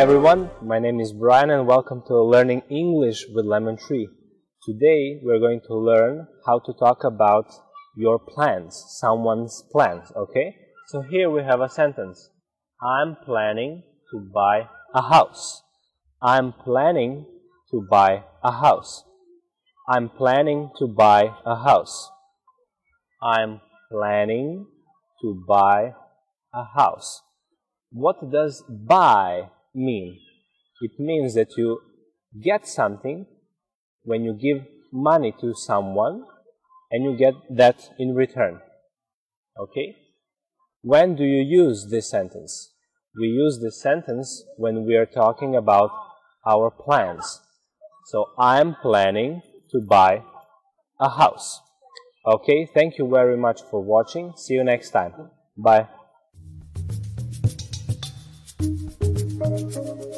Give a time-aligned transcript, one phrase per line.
[0.00, 4.08] everyone, my name is Brian and welcome to Learning English with Lemon Tree.
[4.66, 7.46] Today we're going to learn how to talk about
[7.96, 10.56] your plans, someone's plans, okay?
[10.88, 12.28] So here we have a sentence.
[12.82, 15.62] I'm planning to buy a house.
[16.20, 17.26] I'm planning
[17.70, 19.04] to buy a house.
[19.88, 22.10] I'm planning to buy a house.
[23.22, 23.60] I'm
[23.92, 24.66] planning
[25.22, 25.92] to buy
[26.52, 27.22] a house.
[27.92, 30.18] What does buy mean?
[30.80, 31.80] It means that you
[32.42, 33.26] get something
[34.02, 36.24] when you give money to someone
[36.90, 38.60] and you get that in return.
[39.58, 39.96] Okay?
[40.82, 42.72] When do you use this sentence?
[43.18, 45.90] We use this sentence when we are talking about
[46.46, 47.40] our plans.
[48.06, 50.22] So I'm planning to buy
[51.00, 51.60] a house.
[52.26, 54.32] Okay, thank you very much for watching.
[54.36, 55.30] See you next time.
[55.56, 55.88] Bye.
[59.56, 60.13] thank you